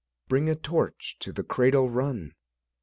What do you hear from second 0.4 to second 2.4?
a torch, to the cradle run!